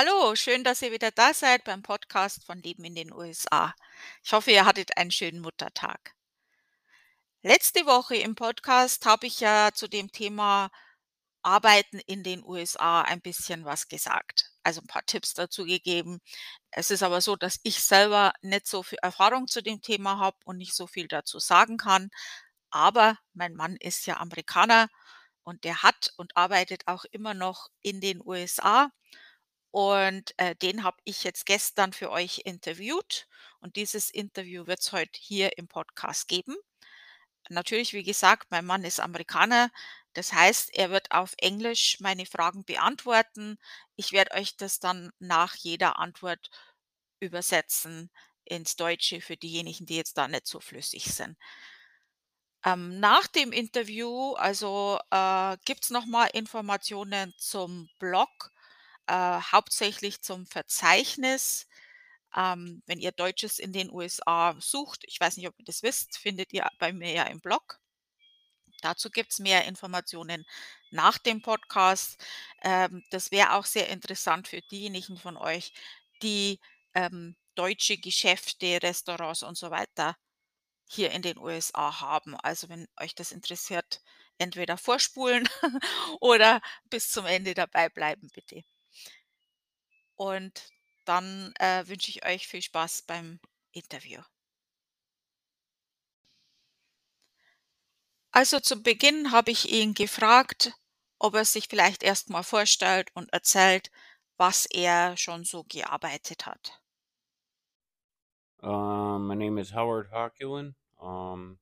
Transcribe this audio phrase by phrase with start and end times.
[0.00, 3.74] Hallo, schön, dass ihr wieder da seid beim Podcast von Leben in den USA.
[4.22, 6.14] Ich hoffe, ihr hattet einen schönen Muttertag.
[7.42, 10.70] Letzte Woche im Podcast habe ich ja zu dem Thema
[11.42, 16.20] Arbeiten in den USA ein bisschen was gesagt, also ein paar Tipps dazu gegeben.
[16.70, 20.36] Es ist aber so, dass ich selber nicht so viel Erfahrung zu dem Thema habe
[20.44, 22.10] und nicht so viel dazu sagen kann.
[22.70, 24.90] Aber mein Mann ist ja Amerikaner
[25.42, 28.92] und der hat und arbeitet auch immer noch in den USA.
[29.70, 33.26] Und, äh, den habe ich jetzt gestern für euch interviewt
[33.60, 36.56] und dieses Interview wird es heute hier im Podcast geben.
[37.50, 39.70] Natürlich, wie gesagt, mein Mann ist Amerikaner.
[40.14, 43.58] Das heißt, er wird auf Englisch meine Fragen beantworten.
[43.96, 46.50] Ich werde euch das dann nach jeder Antwort
[47.20, 48.10] übersetzen
[48.44, 51.36] ins Deutsche für diejenigen, die jetzt da nicht so flüssig sind.
[52.64, 58.50] Ähm, nach dem Interview, also, äh, gibt's noch mal Informationen zum Blog,
[59.08, 61.66] äh, hauptsächlich zum Verzeichnis.
[62.36, 66.18] Ähm, wenn ihr Deutsches in den USA sucht, ich weiß nicht, ob ihr das wisst,
[66.18, 67.80] findet ihr bei mir ja im Blog.
[68.82, 70.44] Dazu gibt's mehr Informationen
[70.90, 72.24] nach dem Podcast.
[72.62, 75.72] Ähm, das wäre auch sehr interessant für diejenigen von euch,
[76.22, 76.60] die,
[76.94, 80.16] ähm, deutsche Geschäfte, Restaurants und so weiter
[80.88, 82.36] hier in den USA haben.
[82.36, 84.02] Also, wenn euch das interessiert,
[84.38, 85.48] entweder vorspulen
[86.20, 88.62] oder bis zum Ende dabei bleiben, bitte.
[90.18, 90.68] Und
[91.06, 93.40] dann, äh, wünsche ich euch viel Spaß beim
[93.72, 94.20] Interview.
[98.32, 100.72] Also, zu Beginn habe ich ihn gefragt,
[101.18, 103.90] ob er sich vielleicht erst mal vorstellt und erzählt,
[104.36, 106.80] was er schon so gearbeitet hat.
[108.60, 111.58] Um, my name is Howard Hockulin, um,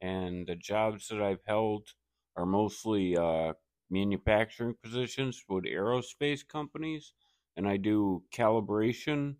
[0.00, 1.94] and the jobs that I've held
[2.36, 3.54] are mostly uh,
[3.88, 7.12] manufacturing positions with aerospace companies,
[7.56, 9.36] and I do calibration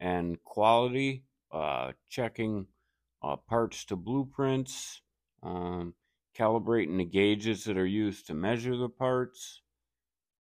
[0.00, 2.66] and quality, uh, checking
[3.22, 5.02] uh, parts to blueprints,
[5.42, 5.94] um,
[6.36, 9.62] calibrating the gauges that are used to measure the parts,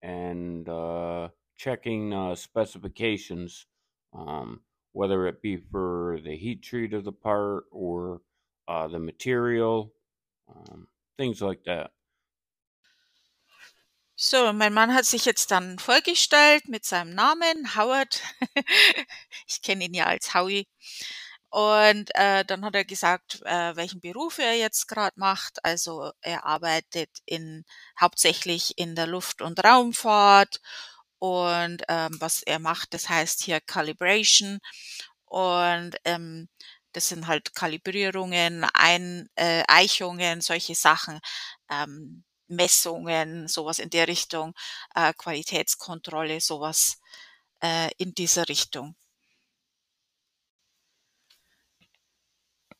[0.02, 3.66] and uh, checking uh, specifications,
[4.14, 4.60] um,
[4.92, 8.20] whether it be for the heat treat of the part or
[8.68, 9.92] uh, the material,
[10.48, 11.92] um, things like that.
[14.24, 18.20] So, mein Mann hat sich jetzt dann vorgestellt mit seinem Namen, Howard.
[19.48, 20.66] Ich kenne ihn ja als Howie.
[21.50, 25.64] Und, äh, dann hat er gesagt, äh, welchen Beruf er jetzt gerade macht.
[25.64, 27.64] Also, er arbeitet in
[28.00, 30.60] hauptsächlich in der Luft und Raumfahrt
[31.18, 34.60] und, ähm, was er macht, das heißt hier Calibration
[35.26, 36.48] und, ähm,
[36.92, 41.20] das sind halt Kalibrierungen, Ein äh, Eichungen, solche Sachen,
[41.70, 42.24] ähm,
[42.56, 44.54] Messungen, sowas in der Richtung,
[44.94, 46.98] äh, Qualitätskontrolle, sowas
[47.62, 48.96] äh, in dieser Richtung.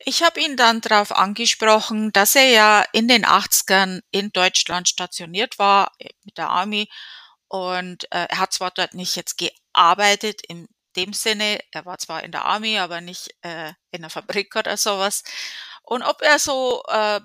[0.05, 5.59] Ich habe ihn dann darauf angesprochen, dass er ja in den 80ern in Deutschland stationiert
[5.59, 6.88] war, äh, mit der Army
[7.49, 12.22] und, äh, er hat zwar dort nicht jetzt gearbeitet in dem Sinne, er war zwar
[12.25, 15.22] in der Army, aber nicht, äh, in der Fabrik oder sowas.
[15.82, 17.21] Und ob er so, äh,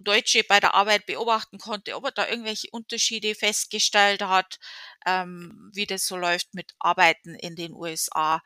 [0.00, 4.58] Deutsche bei der Arbeit beobachten konnte, ob er da irgendwelche Unterschiede festgestellt hat,
[5.06, 8.42] ähm, wie das so läuft mit Arbeiten in den USA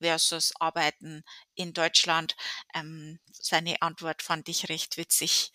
[0.00, 1.22] versus Arbeiten
[1.54, 2.36] in Deutschland.
[2.74, 5.52] Ähm, seine Antwort fand ich recht witzig.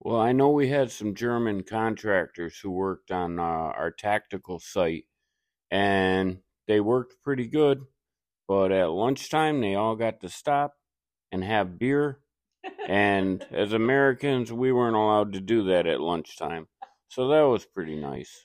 [0.00, 5.06] Well, I know we had some German contractors who worked on uh, our tactical site,
[5.70, 7.86] and they worked pretty good.
[8.48, 10.78] But at lunchtime, they all got to stop
[11.32, 12.21] and have beer.
[12.86, 16.68] And as Americans, we weren't allowed to do that at lunchtime.
[17.08, 18.42] So that was pretty nice.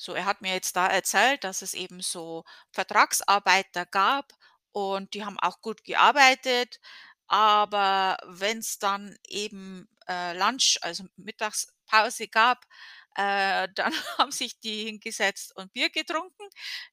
[0.00, 4.32] So, er hat mir jetzt da erzählt, dass es eben so Vertragsarbeiter gab
[4.72, 6.78] und die haben auch gut gearbeitet,
[7.26, 12.64] aber wenn's dann eben, äh, Lunch, also Mittagspause gab,
[13.16, 16.48] äh, dann haben sich die hingesetzt und Bier getrunken.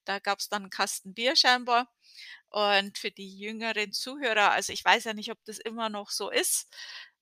[0.05, 1.87] Da gab's dann 'n Kasten Bier scheinbar.
[2.55, 6.29] Und für die jüngeren Zuhörer, also ich weiß ja nicht, ob das immer noch so
[6.31, 6.73] ist.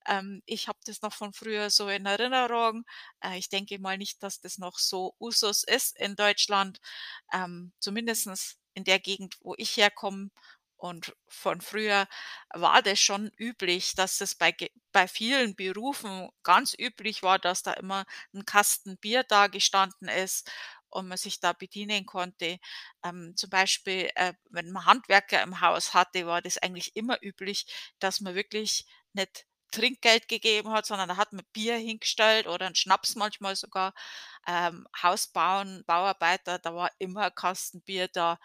[0.05, 2.85] Ähm, ich habe das noch von früher so in Erinnerung.
[3.21, 6.79] Äh, ich denke mal nicht, dass das noch so Usus ist in Deutschland,
[7.33, 10.29] ähm, zumindestens in der Gegend, wo ich herkomme.
[10.77, 12.07] Und von früher
[12.53, 14.53] war das schon üblich, dass es bei
[14.91, 20.51] bei vielen Berufen ganz üblich war, dass da immer 'n Kasten Bier dagestanden ist
[20.93, 22.59] und man sich da bedienen konnte.
[23.03, 27.65] Ähm, zum Beispiel, äh, wenn man Handwerker im Haus hatte, war das eigentlich immer üblich,
[27.99, 32.75] dass man wirklich nicht Trinkgeld gegeben hat, sondern da hat man Bier hingestellt oder 'n
[32.75, 33.93] Schnaps manchmal sogar.
[34.47, 38.37] Ähm, Haus bauen, Bauarbeiter, da war immer 'n Kasten Bier da.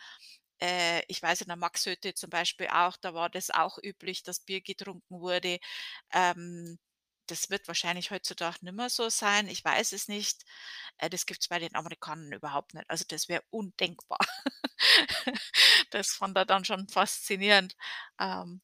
[0.60, 4.40] Äh, ich weiß in der Maxhütte zum Beispiel auch, da war das auch üblich, dass
[4.40, 5.58] Bier getrunken wurde.
[6.12, 6.78] Ähm,
[7.30, 10.44] das wird wahrscheinlich heutzutage nimmer so sein, ich weiß es nicht.
[10.98, 12.88] Äh, das gibt's bei den Amerikanern überhaupt nicht.
[12.90, 14.18] Also, das wäre undenkbar.
[15.90, 17.74] Das fand er dann schon faszinierend.
[18.20, 18.60] Ähm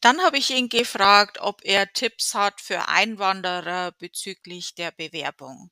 [0.00, 5.70] Dann habe ich ihn gefragt, ob er Tipps hat für Einwanderer bezüglich der Bewerbung.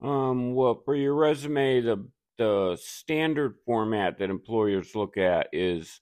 [0.00, 6.00] Um, well, for your resume, the the standard format that employers look at is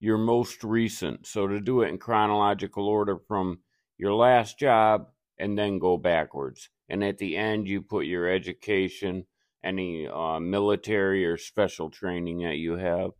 [0.00, 1.26] your most recent.
[1.26, 3.60] So to do it in chronological order from
[3.98, 5.06] your last job
[5.38, 6.68] and then go backwards.
[6.88, 9.26] And at the end, you put your education,
[9.64, 13.10] any uh, military or special training that you have.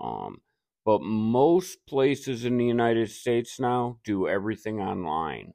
[0.00, 0.38] Um,
[0.84, 5.52] but most places in the United States now do everything online.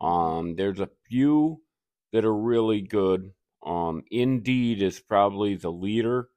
[0.00, 1.62] Um, there's a few
[2.12, 3.32] that are really good.
[3.64, 6.28] Um, Indeed is probably the leader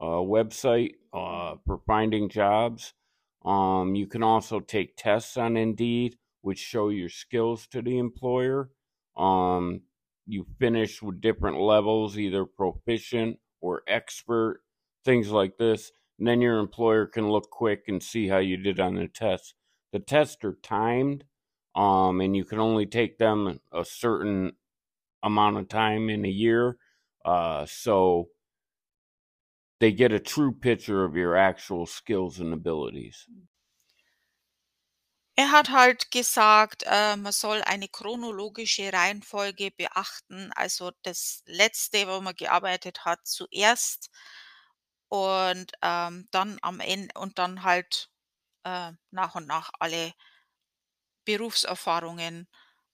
[0.00, 2.92] uh, website uh, for finding jobs.
[3.44, 8.70] Um, you can also take tests on Indeed, which show your skills to the employer.
[9.16, 9.82] Um,
[10.26, 14.60] you finish with different levels, either proficient or expert,
[15.04, 15.92] things like this.
[16.18, 19.54] And then your employer can look quick and see how you did on the test.
[19.92, 21.24] The tests are timed,
[21.74, 24.52] um, and you can only take them a certain
[25.22, 26.76] amount of time in a year.
[27.24, 28.28] Uh, so
[29.80, 33.26] they get a true picture of your actual skills and abilities.
[35.38, 42.20] Er hat halt gesagt, äh, man soll eine chronologische Reihenfolge beachten, also das Letzte, wo
[42.22, 44.08] man gearbeitet hat, zuerst
[45.08, 48.10] und, ähm, dann am En und dann halt,
[48.64, 50.14] äh, nach und nach alle
[51.26, 52.48] Berufserfahrungen,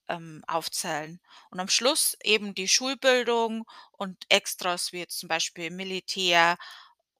[0.08, 1.20] ähm, aufzählen.
[1.50, 6.58] Und am Schluss eben die Schulbildung und Extras wie jetzt zum Beispiel Militär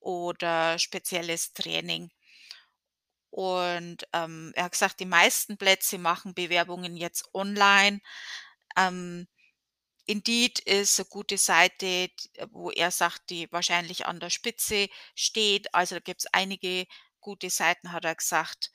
[0.01, 2.11] oder spezielles Training.
[3.31, 8.01] Und, ähm, er hat gesagt, die meisten Plätze machen Bewerbungen jetzt online.
[8.77, 9.29] Ähm,
[10.07, 12.11] Indeed ist 'ne gute Seite,
[12.51, 15.75] wo er sagt, die wahrscheinlich an der Spitze steht.
[15.75, 16.87] Also, da gibt's einige
[17.21, 18.73] gute Seiten, hat er gesagt.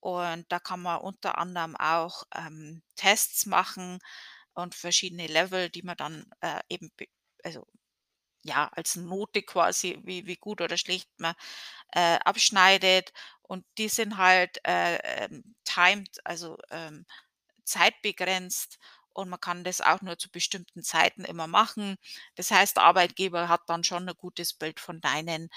[0.00, 3.98] Und da kann man unter anderem auch, ähm, Tests machen
[4.54, 7.06] und verschiedene Level, die man dann, äh, eben be
[7.44, 7.66] also,
[8.44, 11.34] ja, als Note quasi, wie wie gut oder schlecht man,
[11.92, 13.12] äh, abschneidet.
[13.42, 17.06] Und die sind halt, äh, ähm, timed, also, ähm,
[17.64, 18.78] zeitbegrenzt
[19.14, 21.96] und man kann das auch nur zu bestimmten Zeiten immer machen.
[22.36, 25.50] Das heißt, der Arbeitgeber hat dann schon 'n gutes Bild von deinen,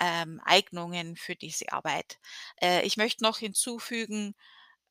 [0.00, 2.18] ähm, Eignungen für diese Arbeit.
[2.62, 4.34] Äh, ich möchte noch hinzufügen,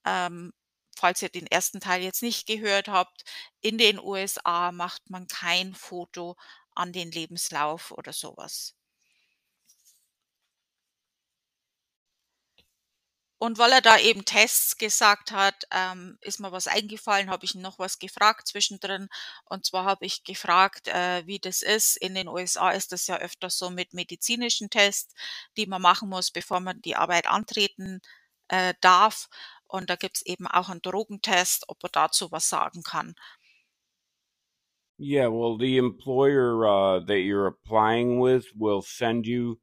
[0.06, 0.54] ähm,
[0.98, 3.24] falls ihr den ersten Teil jetzt nicht gehört habt,
[3.62, 6.36] in den USA macht man kein Foto
[6.75, 8.36] an den Lebenslauf oder so
[13.39, 17.53] Und weil er da eben Tests gesagt hat, ähm, ist mir was eingefallen, habe ich
[17.53, 19.09] noch was gefragt zwischendrin.
[19.45, 21.97] Und zwar habe ich gefragt, äh, wie das ist.
[21.97, 25.13] In den USA ist das ja öfters so mit medizinischen Tests,
[25.55, 28.01] die man machen muss, bevor man die Arbeit antreten,
[28.47, 29.27] äh, darf.
[29.67, 33.15] Und da gibt's eben auch 'n Drogentest, ob er dazu was sagen kann.
[34.99, 39.59] Yeah, well, the employer, uh, that you're applying with will send you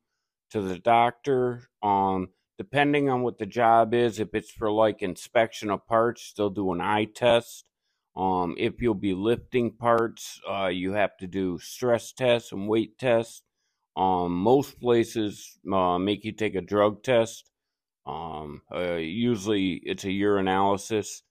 [0.50, 2.28] to the doctor, um,
[2.58, 6.72] depending on what the job is, if it's for, like, inspection of parts, they'll do
[6.72, 7.64] an eye test.
[8.16, 12.96] Um, if you'll be lifting parts, uh, you have to do stress tests and weight
[12.98, 13.42] tests.
[13.96, 17.50] Um, most places, uh, make you take a drug test.
[18.06, 21.22] Um, uh, usually it's a urinalysis.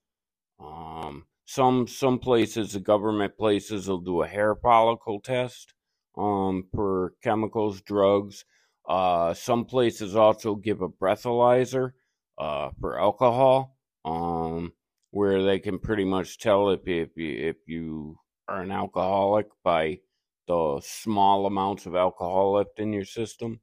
[0.58, 5.74] Um, some some places, the government places will do a hair follicle test,
[6.16, 8.44] um, for chemicals, drugs.
[8.86, 11.92] Uh, some places also give a breathalyzer,
[12.38, 14.72] uh, for alcohol, um,
[15.10, 20.00] where they can pretty much tell if if you if you are an alcoholic by
[20.46, 23.60] the small amounts of alcohol left in your system.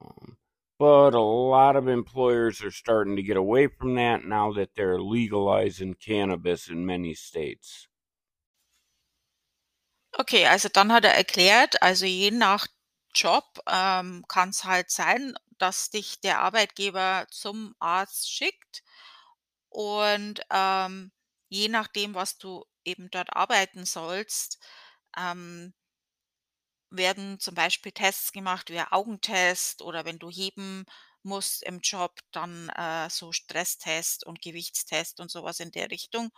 [0.00, 0.38] Um,
[0.78, 5.00] but a lot of employers are starting to get away from that now that they're
[5.00, 7.88] legalizing cannabis in many states.
[10.18, 12.66] Okay, also dann hat er erklärt, also je nach
[13.14, 18.82] Job, ähm, kann's halt sein, dass dich der Arbeitgeber zum Arzt schickt
[19.70, 21.12] und, ähm,
[21.48, 24.58] je nachdem, was du eben dort arbeiten sollst,
[25.18, 25.74] ähm
[26.90, 30.84] werden zum Beispiel Tests gemacht wie Augentest oder wenn du heben
[31.22, 36.30] musst im Job, dann, äh, so Stresstest und Gewichtstest und so was in der Richtung.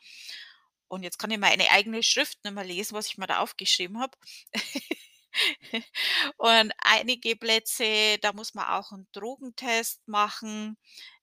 [0.88, 4.00] Und jetzt kann ich meine eigene Schrift nicht mehr lesen, was ich mir da aufgeschrieben
[4.00, 4.16] habe.
[6.38, 10.76] Und einige Plätze, da muss man auch 'n Drogentest machen,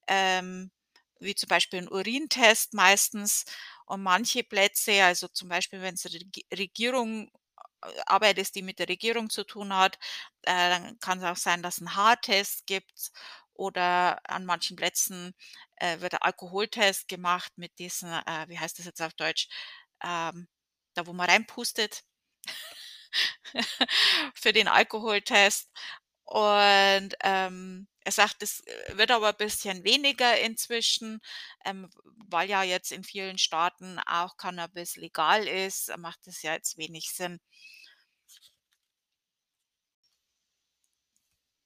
[0.08, 0.72] ähm,
[1.20, 3.46] wie zum Beispiel 'n Urintest meistens.
[3.86, 7.30] Und manche Plätze, also zum Beispiel, wenn's Regi Regierung
[7.86, 9.98] äh, Arbeit ist, die mit der Regierung zu tun hat,
[10.44, 13.12] äh, dann kann's auch sein, dass 'n Haartest gibt
[13.56, 15.36] oder an manchen Plätzen,
[15.78, 19.50] äh, wird der Alkoholtest gemacht mit diesen, äh wie heißt das jetzt auf Deutsch?
[20.04, 20.48] Ähm,
[20.96, 22.02] da, wo man reinpustet
[24.36, 25.70] für den Alkoholtest.
[26.26, 31.22] Und, ähm, er sagt, es, äh, wird aber bisschen weniger inzwischen,
[31.66, 31.90] ähm,
[32.30, 37.12] weil ja jetzt in vielen Staaten auch Cannabis legal ist, macht es ja jetzt wenig
[37.14, 37.40] Sinn.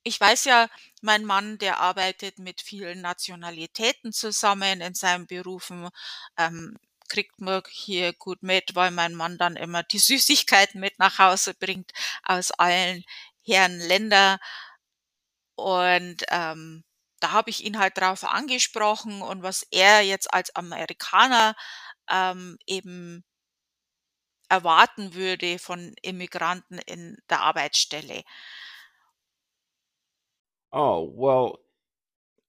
[0.04, 0.70] Ich weiß ja,
[1.02, 5.90] mein Mann, der arbeitet mit vielen Nationalitäten zusammen in seinen Berufen,
[6.38, 6.78] ähm,
[7.10, 11.54] kriegt man hier gut mit, weil mein Mann dann immer die Süßigkeiten mit nach Hause
[11.54, 11.92] bringt
[12.24, 13.04] aus allen
[13.44, 14.40] Herren Länder.
[15.56, 16.84] Und, ähm,
[17.22, 21.56] da habe ich ihn halt drauf angesprochen und was er jetzt als Amerikaner,
[22.10, 23.24] ähm, eben
[24.50, 28.24] erwarten würde von Immigranten in der Arbeitsstelle.
[30.72, 31.60] Oh, well,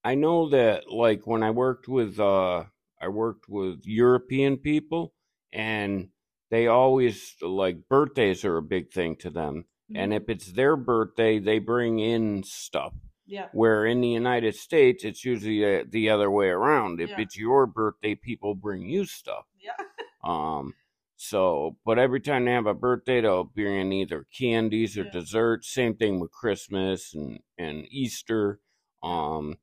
[0.03, 2.65] I know that, like, when I worked with, uh
[3.01, 5.13] I worked with European people,
[5.53, 6.09] and
[6.49, 10.15] they always like, birthdays are a big thing to them, and Mhm.
[10.17, 12.93] if it's their birthday, they bring in stuff.
[13.25, 13.49] Yeah.
[13.53, 17.01] Where in the United States, it's usually, uh, the other way around.
[17.01, 17.21] If Yeah.
[17.21, 19.45] it's your birthday, people bring you stuff.
[19.59, 19.75] Yeah.
[20.23, 20.73] Um,
[21.15, 25.11] so but every time they have a birthday, they'll bring in either candies or Yeah.
[25.11, 25.73] desserts.
[25.73, 28.59] Same thing with Christmas and and Easter.
[29.03, 29.57] Um,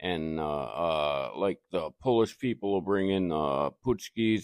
[0.00, 3.70] and, uh uh, like, the Polish people will bring in, uh,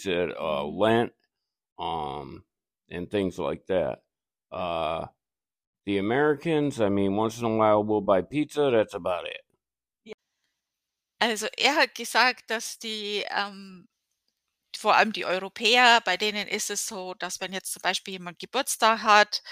[0.06, 0.66] at, uh, Mhm.
[0.66, 1.12] Lent,
[1.78, 2.44] um,
[2.90, 4.02] and things like that.
[4.52, 5.06] Uh,
[5.86, 9.42] the Americans, I mean, once in a while, we'll buy pizza, that's about it.
[11.20, 13.88] Also, er hat gesagt, dass die, ähm
[14.76, 18.38] vor allem die Europäer, bei denen ist es so, dass wenn jetzt zum Beispiel jemand
[18.40, 19.42] Geburtstag hat,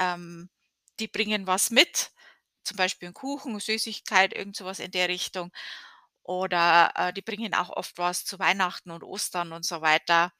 [0.00, 0.50] ähm,
[1.00, 2.10] die bringen was mit,
[2.64, 5.52] zum Beispiel 'n Kuchen, Süßigkeit, irgend so was in der Richtung.
[6.24, 10.32] Oder, äh, die bringen auch oft was zu Weihnachten und Ostern und so weiter.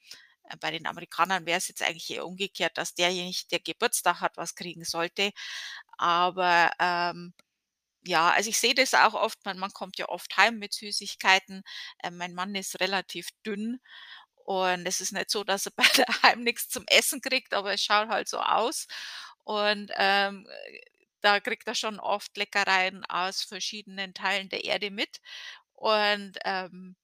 [0.45, 4.37] Äh, bei den Amerikanern wäre es jetzt eigentlich eher umgekehrt, dass derjenige, der Geburtstag hat,
[4.37, 5.33] was kriegen sollte.
[5.99, 7.35] Aber, ähm,
[8.05, 11.63] ja, also, ich sehe das auch oft, mein Mann kommt ja oft heim mit Süßigkeiten.
[12.03, 13.81] Äh, mein Mann ist relativ dünn
[14.45, 17.83] und es ist nicht so, dass er bei daheim nix zum Essen kriegt, aber es
[17.83, 18.87] schaut halt so aus.
[19.45, 20.81] Und, ähm, äh,
[21.23, 25.21] da kriegt er schon oft Leckereien aus verschiedenen Teilen der Erde mit.
[25.75, 26.97] Und, ähm,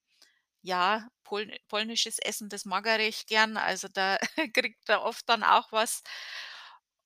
[0.63, 4.19] ja, poln polnisches Essen, das mag er recht gern, also, da
[4.55, 6.03] kriegt er oft dann auch was.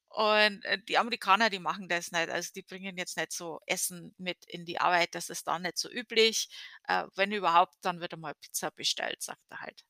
[0.09, 2.29] Und, äh, die Amerikaner, die machen das nicht.
[2.31, 5.79] Also, die bringen jetzt nicht so Essen mit in die Arbeit, das ist da nicht
[5.79, 6.49] so üblich.
[6.87, 9.85] Äh, wenn überhaupt, dann wird einmal Pizza bestellt, sagt er halt.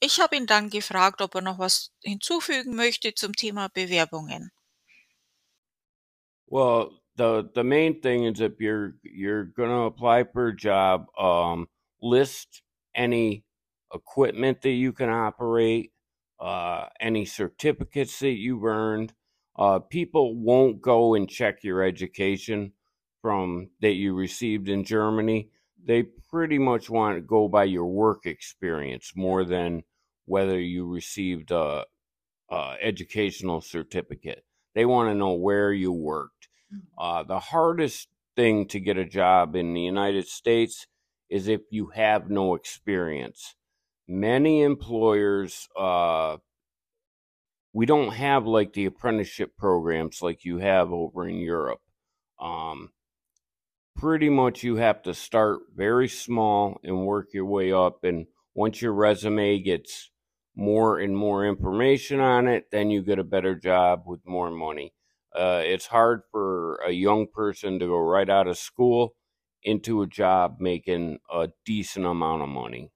[0.00, 4.50] Ich habe ihn dann gefragt, ob er noch was hinzufügen möchte zum Thema Bewerbungen.
[6.46, 11.68] Well, the the main thing is if you're you're gonna apply for a job, um,
[12.02, 12.62] list
[12.94, 13.44] any
[13.94, 15.92] equipment that you can operate,
[16.40, 19.14] uh, any certificates that you've earned.
[19.56, 22.72] Uh, people won't go and check your education
[23.20, 25.50] from that you received in Germany.
[25.86, 29.84] They pretty much wanna go by your work experience more than
[30.26, 31.86] whether you received a
[32.50, 34.44] a educational certificate.
[34.74, 36.48] They wanna know where you worked.
[36.72, 36.80] Mhm.
[36.98, 40.86] Uh, the hardest thing to get a job in the United States
[41.30, 43.56] is if you have no experience.
[44.08, 46.38] Many employers, uh
[47.72, 51.80] we don't have, like, the apprenticeship programs like you have over in Europe.
[52.40, 52.92] Um,
[54.00, 58.80] pretty much you have to start very small and work your way up, and once
[58.80, 60.10] your resume gets
[60.56, 64.94] more and more information on it, then you get a better job with more money.
[65.36, 69.14] Uh, it's hard for a young person to go right out of school
[69.62, 72.90] into a job making a decent amount of money.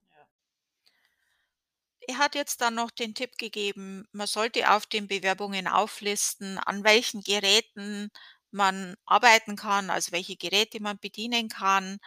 [2.07, 6.85] Er hat jetzt dann noch den Tipp gegeben, man sollte auf den Bewerbungen auflisten, an
[6.85, 8.11] welchen Geräten
[8.55, 11.99] man arbeiten kann, also, welche Geräte man bedienen kann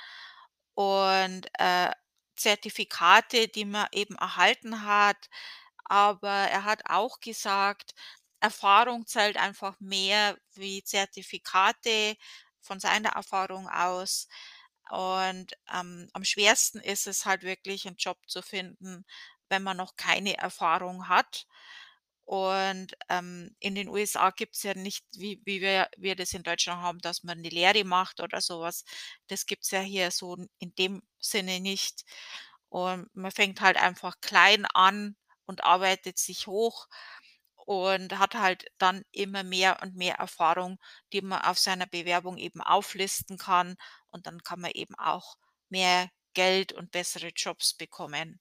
[0.76, 1.92] und, äh,
[2.38, 5.30] Zertifikate, die man eben erhalten hat.
[5.86, 7.94] Aber er hat auch gesagt,
[8.42, 12.18] Erfahrung zählt einfach mehr wie Zertifikate
[12.62, 14.28] von seiner Erfahrung aus.
[14.92, 19.06] Und, ähm, am schwersten ist es halt wirklich 'n Job zu finden,
[19.50, 21.46] wenn man noch keine Erfahrung hat.
[22.28, 26.82] Und, ähm, in den USA gibt's ja nicht, wie wie wir wir das in Deutschland
[26.82, 28.84] haben, dass man 'ne Lehre macht oder so was.
[29.28, 32.04] Das gibt's ja hier so in dem Sinne nicht.
[32.70, 35.16] Und man fängt halt einfach klein an
[35.46, 36.88] und arbeitet sich hoch
[37.66, 40.80] und hat halt dann immer mehr und mehr Erfahrung,
[41.14, 43.78] die man auf seiner Bewerbung eben auflisten kann
[44.10, 45.38] und dann kann man eben auch
[45.70, 48.40] mehr Geld und bessere Jobs bekommen.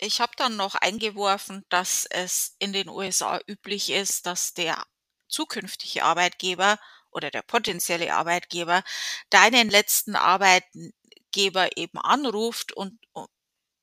[0.00, 4.84] Ich habe dann noch eingeworfen, dass es in den USA üblich ist, dass der
[5.28, 6.78] zukünftige Arbeitgeber
[7.10, 8.82] oder der potenzielle Arbeitgeber
[9.30, 12.98] deinen letzten Arbeitgeber eben anruft und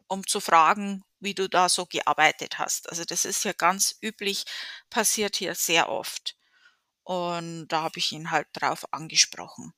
[0.08, 2.90] um zu fragen, wie du da so gearbeitet hast.
[2.90, 4.46] Also, das ist ja ganz üblich,
[4.90, 6.36] passiert hier sehr oft.
[7.04, 9.74] Und da habe ich ihn halt drauf angesprochen.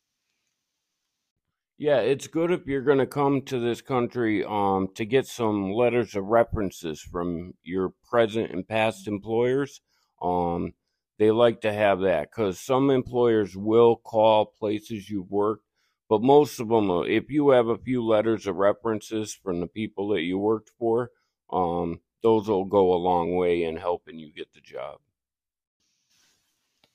[1.79, 6.15] Yeah, it's good if you're gonna come to this country, um, to get some letters
[6.15, 9.81] of references from your present and past employers.
[10.21, 10.73] Um,
[11.19, 15.65] they like to have that because some employers will call places you've worked,
[16.09, 20.07] but most of them, if you have a few letters of references from the people
[20.09, 21.11] that you worked for,
[21.51, 24.99] um, those will go a long way in helping you get the job.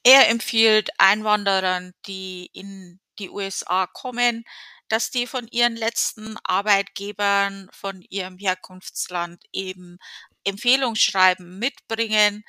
[0.04, 4.44] Er empfiehlt Einwanderern, die in die USA kommen,
[4.88, 9.98] dass die von ihren letzten Arbeitgebern von ihrem Herkunftsland eben
[10.44, 12.44] Empfehlungsschreiben mitbringen.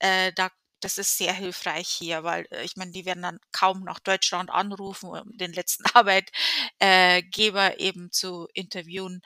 [0.00, 3.84] Äh, da das ist sehr hilfreich hier, weil, äh, ich meine, die werden dann kaum
[3.84, 6.30] nach Deutschland anrufen, um den letzten Arbeit
[6.80, 9.22] äh, Geber eben zu interviewen.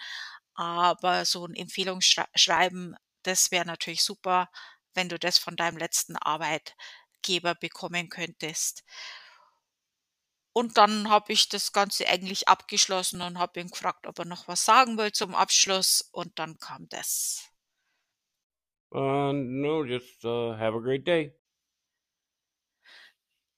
[0.54, 4.48] Aber so 'n Empfehlungsschrei schreiben, das wäre natürlich super,
[4.94, 6.16] wenn du das von deinem letzten
[7.26, 8.84] Arbeitgeber bekommen könntest.
[10.52, 14.48] Und dann habe ich das Ganze eigentlich abgeschlossen und habe ihn gefragt, ob er noch
[14.48, 17.50] was sagen will zum Abschluss und dann kam das.
[18.90, 21.34] Uh, no, just, uh, have a great day.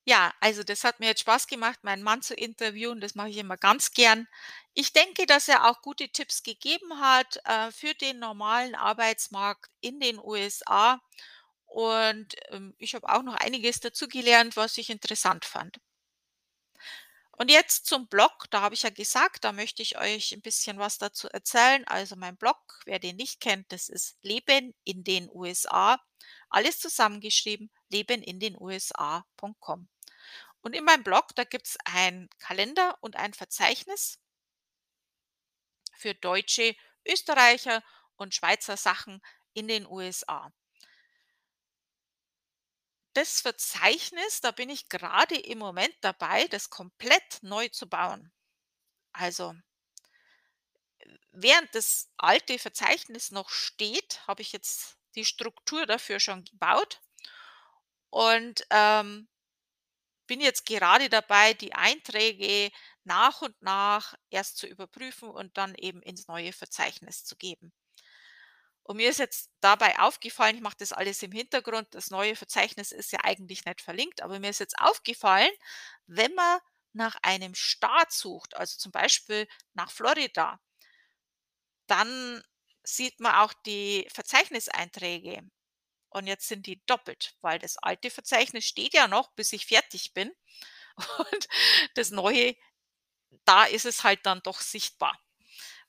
[0.05, 2.99] Ja, also das hat mir jetzt Spaß gemacht, meinen Mann zu interviewen.
[2.99, 4.27] Das mache ich immer ganz gern.
[4.73, 10.01] Ich denke, dass er auch gute Tipps gegeben hat, äh, für den normalen Arbeitsmarkt in
[10.01, 10.99] den USA.
[11.69, 15.79] Und, ähm, ich habe auch noch einiges dazugelernt, was ich interessant fand.
[17.41, 18.47] Und jetzt zum Blog.
[18.51, 21.87] Da habe ich ja gesagt, da möchte ich euch 'n bisschen was dazu erzählen.
[21.87, 26.01] Also, mein Blog, wer den nicht kennt, das ist Leben in den USA,
[26.51, 29.89] alles zusammengeschrieben, lebenindenusa.com.
[30.63, 34.19] Und in meinem Blog, da gibt's einen Kalender und ein Verzeichnis
[35.99, 36.75] für Deutsche,
[37.07, 37.83] Österreicher
[38.17, 39.21] und Schweizer Sachen
[39.53, 40.51] in den USA.
[43.19, 48.31] Das Verzeichnis, da bin ich grade im Moment dabei, das komplett neu zu bauen.
[49.13, 49.55] Also
[51.33, 57.01] während das alte Verzeichnis noch steht, habe ich jetzt die Struktur dafür schon gebaut
[58.11, 59.29] und, ähm,
[60.29, 62.71] bin jetzt gerade dabei, die Einträge
[63.05, 67.73] nach und nach erst zu überprüfen und dann eben ins neue Verzeichnis zu geben.
[68.89, 72.93] Und mir ist jetzt dabei aufgefallen ich mache das alles im Hintergrund, das neue Verzeichnis
[72.93, 75.53] ist ja eigentlich nicht verlinkt, aber mir ist jetzt aufgefallen,
[76.07, 76.61] wenn man
[76.95, 80.59] nach einem Staat sucht, also zum Beispiel nach Florida
[81.89, 82.43] dann
[82.85, 85.43] sieht man auch die Verzeichniseinträge.
[86.11, 90.15] Und jetzt sind die doppelt, weil das alte Verzeichnis steht ja noch, bis ich fertig
[90.15, 90.33] bin.
[91.19, 91.49] Und
[91.95, 92.57] das Neue,
[93.45, 95.19] da ist es halt dann doch sichtbar.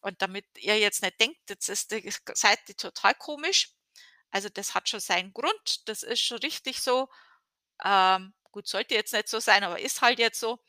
[0.02, 3.72] Und damit ihr jetzt nicht denkt, jetzt ist die Seite total komisch.
[4.32, 5.88] Also, das hat schon seinen Grund.
[5.90, 7.10] Das ist schon richtig so.
[7.86, 10.60] Ähm, gut, sollte jetzt nicht so sein, aber ist halt jetzt so.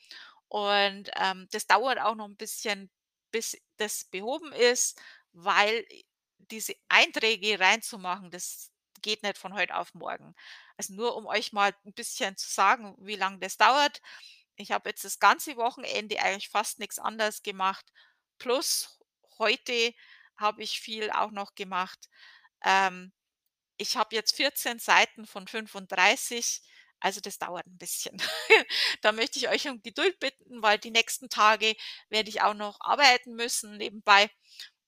[0.48, 2.90] Und, ähm, das dauert auch noch 'n bisschen,
[3.32, 5.00] bis das behoben ist,
[5.32, 5.86] weil
[6.38, 10.34] diese Einträge reinzumachen, das geht nicht von heute auf morgen.
[10.78, 14.02] Also, nur um euch mal 'n bisschen zu sagen, wie lang das dauert.
[14.56, 17.86] Ich habe jetzt das ganze Wochenende eigentlich fast nix anderes gemacht,
[18.38, 18.99] plus
[19.40, 19.94] heute
[20.38, 22.11] habe ich viel auch noch gemacht.
[22.64, 23.12] Ähm,
[23.79, 26.62] ich habe jetzt 14 Seiten von 35,
[27.00, 28.16] also das dauert 'n bisschen.
[29.03, 31.74] Da möchte ich euch um Geduld bitten, weil die nächsten Tage
[32.11, 34.31] werde ich auch noch arbeiten müssen nebenbei.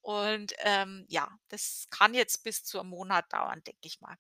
[0.03, 4.17] Und, ähm, ja, das kann jetzt bis zu 'n Monat dauern, denke ich mal.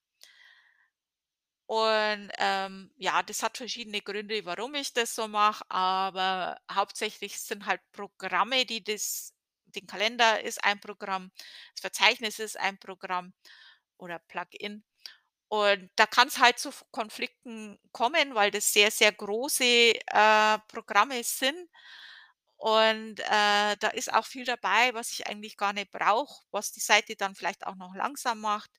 [1.70, 7.66] Und, ähm, ja, das hat verschiedene Gründe, warum ich das so mache, aber hauptsächlich sind
[7.66, 9.32] halt Programme, die das
[9.76, 11.30] den Kalender ist ein Programm,
[11.74, 13.32] das Verzeichnis ist ein Programm
[13.98, 14.84] oder Plugin.
[15.48, 21.68] Und da kann's halt zu Konflikten kommen, weil das sehr, sehr große, äh, Programme sind.
[22.56, 26.80] Und, äh, da ist auch viel dabei, was ich eigentlich gar nicht brauche, was die
[26.80, 28.70] Seite dann vielleicht auch noch langsam macht.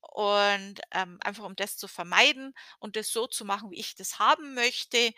[0.00, 4.18] Und, ähm, einfach um das zu vermeiden und das so zu machen, wie ich das
[4.18, 5.12] haben möchte,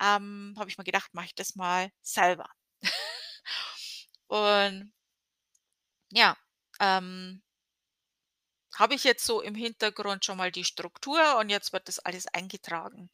[0.00, 2.48] ähm, habe ich mir gedacht, mache ich das mal selber.
[4.30, 4.92] Und
[6.10, 6.36] ja,
[6.80, 7.40] ähm
[8.76, 12.26] habe ich jetzt so im Hintergrund schon mal die Struktur und jetzt wird das alles
[12.28, 13.08] eingetragen.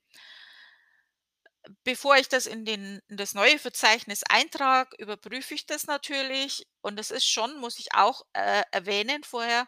[1.84, 6.98] Bevor ich das in den in das neue Verzeichnis eintrage, überprüfe ich das natürlich und
[6.98, 9.66] es ist schon, muss ich auch, äh, erwähnen vorher,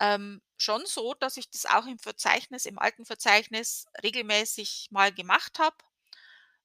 [0.00, 5.58] ähm, schon so, dass ich das auch im Verzeichnis im alten Verzeichnis regelmäßig mal gemacht
[5.60, 5.76] habe.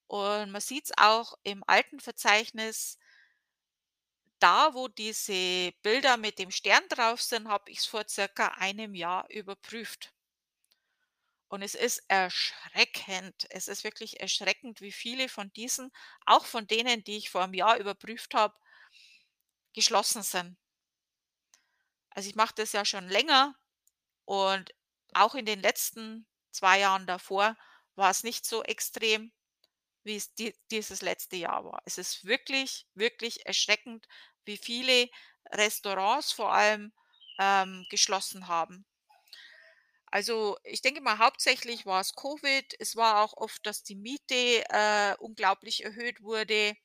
[0.08, 2.98] Und man sieht's auch im alten Verzeichnis
[4.40, 9.30] da, wo diese Bilder mit dem Stern drauf sind, habe ich's vor circa einem Jahr
[9.30, 10.12] überprüft.
[11.52, 13.48] Und es ist erschreckend.
[13.50, 15.92] Es ist wirklich erschreckend, wie viele von diesen,
[16.26, 18.54] auch von denen, die ich vor 'm Jahr überprüft habe
[19.76, 20.58] geschlossen sind.
[22.16, 23.56] Also, ich mache das ja schon länger
[24.26, 24.74] und
[25.14, 27.58] auch in den letzten 2 Jahren davor
[27.96, 29.32] war's nicht so extrem,
[30.08, 31.84] wie's die dieses letzte Jahr war.
[31.86, 34.08] Es ist wirklich, wirklich erschreckend,
[34.46, 35.10] wie viele
[35.52, 36.94] Restaurants vor allem,
[37.40, 38.88] ähm, geschlossen haben.
[40.12, 42.74] Also, ich denke mal, hauptsächlich war's Covid.
[42.80, 46.76] Es war auch oft, dass die Miete, äh, unglaublich erhöht wurde,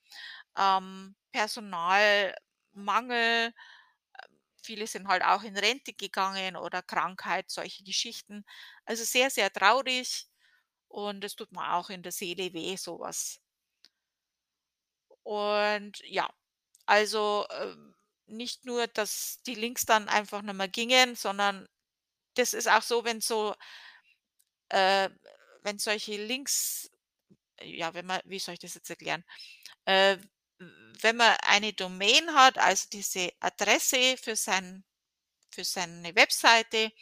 [0.58, 3.54] ähm, Personalmangel.
[4.62, 8.44] Viele sind halt auch in Rente gegangen oder Krankheit, solche Geschichten.
[8.84, 10.26] Also, sehr, sehr traurig
[10.92, 13.40] und es tut mir auch in der Seele weh, so was.
[15.24, 16.28] Und ja,
[16.86, 17.94] also, ähm,
[18.26, 21.68] nicht nur, dass die Links dann einfach nicht mehr gingen, sondern
[22.36, 23.54] das ist auch so, wenn so
[24.70, 25.10] äh,
[25.62, 26.90] wenn solche Links
[27.62, 29.24] ja, wenn man wie soll ich das jetzt erklären?
[29.86, 30.18] Äh,
[31.02, 34.84] wenn man eine Domain hat, also diese Adresse für sein
[35.52, 36.92] für seine Webseite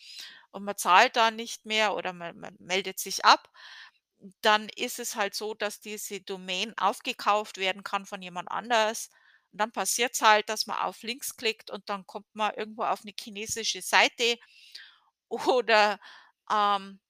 [0.53, 3.51] und man zahlt da nicht mehr oder man man meldet sich ab,
[4.43, 9.11] dann ist es halt so, dass diese Domain aufgekauft werden kann von jemand anders.
[9.53, 13.05] Und dann passiert's halt, dass man auf Links klickt und dann kommt man irgendwo auf
[13.05, 14.39] 'ne chinesische Seite
[15.31, 15.99] oder,
[16.51, 17.01] ähm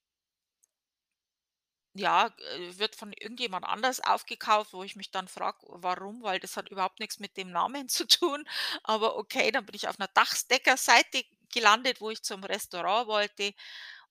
[1.95, 6.57] ja, äh, wird von irgendjemand anders aufgekauft, wo ich mich dann frage, warum, weil das
[6.57, 8.45] hat überhaupt nix mit dem Namen zu tun.
[8.85, 13.53] Aber okay, dann bin ich auf 'ner Dachsdeckerseite gelandet, wo ich zum Restaurant wollte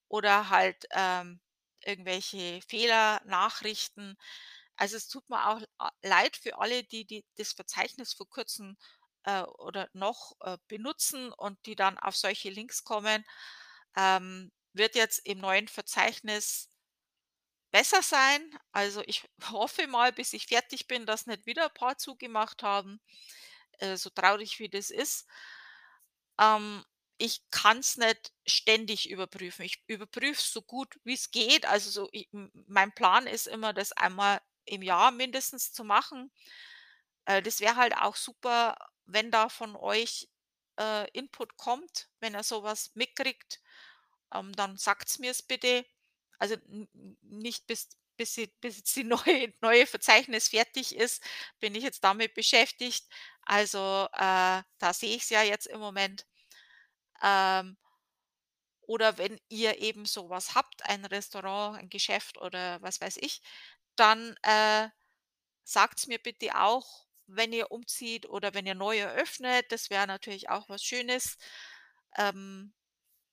[0.08, 1.40] oder halt, ähm,
[1.84, 4.16] irgendwelche Fehlernachrichten.
[4.76, 5.62] Also, es tut mir auch
[6.02, 8.76] leid für alle, die die das Verzeichnis vor Kurzem,
[9.24, 13.24] äh, oder noch, äh, benutzen und die dann auf solche Links kommen.
[13.96, 16.68] Ähm, wird jetzt im neuen Verzeichnis
[17.72, 18.40] besser sein.
[18.72, 23.00] Also, ich hoffe mal, bis ich fertig bin, dass nicht wieder 'n paar zugemacht haben,
[23.78, 25.26] äh, so traurig wie das ist.
[26.38, 26.84] Ähm,
[27.20, 29.64] ich kann's nicht ständig überprüfen.
[29.64, 31.66] Ich überprüfe es so gut wie's geht.
[31.66, 36.30] Also, so i m mein Plan ist immer, das einmal im Jahr mindestens zu machen.
[37.26, 40.28] Äh, das wäre halt auch super, wenn da von euch,
[40.78, 43.60] äh, Input kommt, wenn ihr so was mitkriegt,
[44.34, 45.86] ähm, dann sagt's mir's bitte.
[46.38, 51.22] Also, n n nicht bis bis sie bis die neue neue Verzeichnis fertig ist,
[51.60, 53.06] bin ich jetzt damit beschäftigt.
[53.44, 56.24] Also, äh, da sehe ich's ja jetzt im Moment.
[57.22, 57.76] Ähm
[58.82, 63.40] oder wenn ihr eben so was habt, ein Restaurant, ein Geschäft oder was weiß ich,
[63.96, 64.88] dann, äh,
[65.64, 69.66] sagt's mir bitte auch, wenn ihr umzieht oder wenn ihr neu eröffnet.
[69.72, 71.38] Das wäre natürlich auch was Schönes.
[72.18, 72.74] Ähm,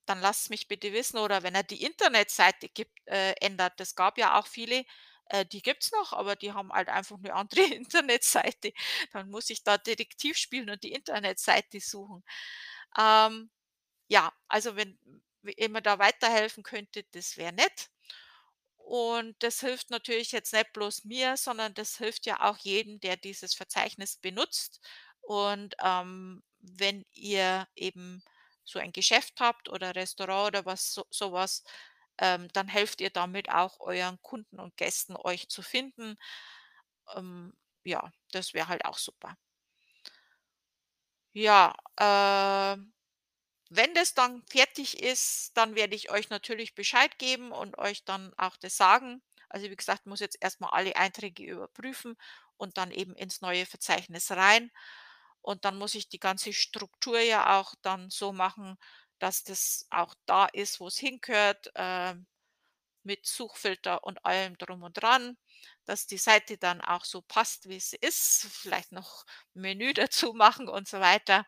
[0.08, 3.80] dann lasst's mich bitte wissen oder wenn ihr die Internetseite gibt äh, ändert.
[3.82, 4.86] Es gab ja auch viele,
[5.28, 8.74] äh, die gibt's noch, aber die haben halt einfach 'ne andere Internetseite.
[9.14, 12.24] Dann muss ich da Detektiv spielen und die Internetseite suchen.
[13.00, 13.50] Ähm,
[14.08, 14.98] ja, also, wenn
[15.58, 17.90] ihr mir da weiterhelfen könntet, das wäre nett.
[18.78, 23.18] Und das hilft natürlich jetzt nicht bloß mir, sondern das hilft ja auch jedem, der
[23.18, 24.80] dieses Verzeichnis benutzt.
[25.22, 28.24] Und, ähm, wenn ihr eben
[28.64, 31.64] so ein Geschäft habt oder Restaurant oder was so so was,
[32.20, 36.18] ähm, dann helft ihr damit auch euren Kunden und Gästen, euch zu finden.
[37.16, 39.36] Ähm, ja, das wäre halt auch super.
[41.36, 42.94] Ja, ähm,
[43.70, 48.34] wenn das dann fertig ist, dann werde ich euch natürlich Bescheid geben und euch dann
[48.38, 49.22] auch das sagen.
[49.50, 52.18] Also, wie gesagt, muss jetzt erst mal alle Einträge überprüfen
[52.58, 54.72] und dann eben ins neue Verzeichnis rein.
[55.42, 58.78] Und dann muss ich die ganze Struktur ja auch dann so machen,
[59.20, 62.28] dass das auch da ist, wo's hingehört, ähm,
[63.04, 65.38] mit Suchfilter und allem drum und dran,
[65.86, 70.68] dass die Seite dann auch so passt, wie sie ist, vielleicht noch Menü dazu machen
[70.70, 71.46] und so weiter.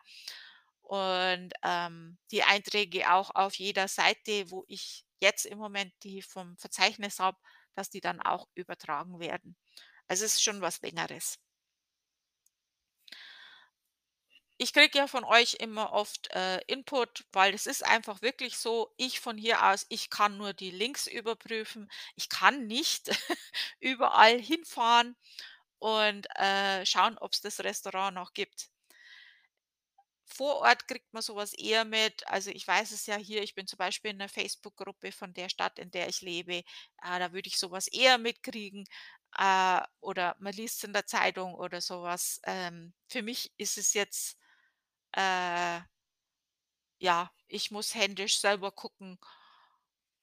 [0.90, 6.56] Und, ähm, die Einträge auch auf jeder Seite, wo ich jetzt im Moment die vom
[6.58, 7.38] Verzeichnis habe,
[7.74, 9.56] dass die dann auch übertragen werden.
[10.08, 11.38] Also, es ist schon was Längeres.
[14.58, 18.92] Ich kriege ja von euch immer oft, äh, Input, weil es ist einfach wirklich so,
[18.96, 21.90] ich von hier aus, ich kann nur die Links überprüfen.
[22.14, 23.08] Ich kann nicht
[23.80, 25.16] überall hinfahren
[25.78, 28.68] und, äh, schauen, ob's das Restaurant noch gibt.
[30.32, 32.26] Vor Ort kriegt man so was eher mit.
[32.28, 35.48] Also, ich weiß es ja hier, ich bin zum Beispiel in 'ner Facebook-Gruppe von der
[35.48, 36.58] Stadt, in der ich lebe.
[36.58, 36.64] Äh,
[37.18, 38.84] da würde ich so was eher mitkriegen,
[39.38, 42.40] äh, oder man liest's in der Zeitung oder so was.
[42.44, 44.38] Ähm, für mich ist es jetzt,
[45.12, 45.80] äh
[47.02, 49.18] ja, ich muss händisch selber gucken.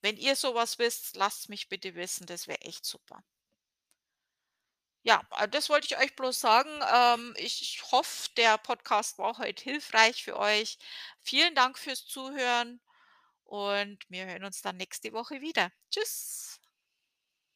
[0.03, 3.23] Wenn ihr so was wisst, lasst's mich bitte wissen, das wäre echt super.
[5.07, 6.69] Ja, äh, das wollte ich euch bloß sagen.
[6.93, 10.77] Ähm, ich ich hoffe, der Podcast war heute hilfreich für euch.
[11.21, 12.79] Vielen Dank fürs Zuhören
[13.45, 15.71] und wir hören uns dann nächste Woche wieder.
[15.91, 16.46] Tschüss.